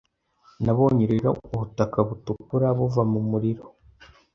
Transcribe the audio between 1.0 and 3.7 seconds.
rero ubutaka butukura buva mu muriro